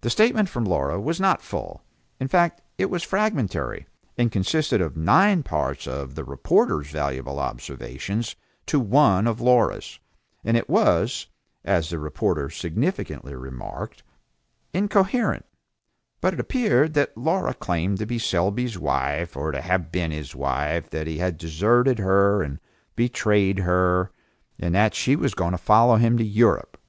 The 0.00 0.08
statement 0.08 0.48
from 0.48 0.64
Laura 0.64 0.98
was 0.98 1.20
not 1.20 1.42
full, 1.42 1.82
in 2.18 2.28
fact 2.28 2.62
it 2.78 2.88
was 2.88 3.02
fragmentary, 3.02 3.86
and 4.16 4.32
consisted 4.32 4.80
of 4.80 4.96
nine 4.96 5.42
parts 5.42 5.86
of, 5.86 6.14
the 6.14 6.24
reporter's 6.24 6.90
valuable 6.90 7.38
observations 7.38 8.36
to 8.64 8.80
one 8.80 9.26
of 9.26 9.42
Laura's, 9.42 9.98
and 10.44 10.56
it 10.56 10.70
was, 10.70 11.26
as 11.62 11.90
the 11.90 11.98
reporter 11.98 12.48
significantly 12.48 13.34
remarked, 13.36 14.02
"incoherent", 14.72 15.44
but 16.22 16.32
it 16.32 16.40
appeared 16.40 16.94
that 16.94 17.14
Laura 17.14 17.52
claimed 17.52 17.98
to 17.98 18.06
be 18.06 18.18
Selby's 18.18 18.78
wife, 18.78 19.36
or 19.36 19.52
to 19.52 19.60
have 19.60 19.92
been 19.92 20.10
his 20.10 20.34
wife, 20.34 20.88
that 20.88 21.06
he 21.06 21.18
had 21.18 21.36
deserted 21.36 21.98
her 21.98 22.42
and 22.42 22.60
betrayed 22.96 23.58
her, 23.58 24.10
and 24.58 24.74
that 24.74 24.94
she 24.94 25.14
was 25.14 25.34
going 25.34 25.52
to 25.52 25.58
follow 25.58 25.96
him 25.96 26.16
to 26.16 26.24
Europe. 26.24 26.80